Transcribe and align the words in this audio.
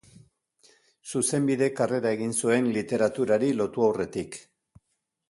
Zuzenbide-karrera 1.11 2.13
egin 2.17 2.33
zuen 2.45 2.71
literaturari 2.79 3.51
lotu 3.61 3.85
aurretik. 3.89 4.41